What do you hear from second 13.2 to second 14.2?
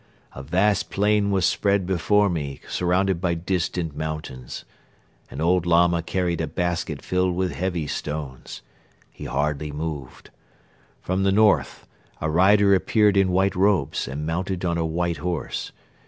white robes